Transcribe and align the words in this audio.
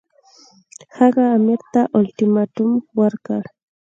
هغه 0.97 1.23
امیر 1.37 1.61
ته 1.71 1.81
اولټیماټوم 1.95 2.71
ورکړ. 2.99 3.41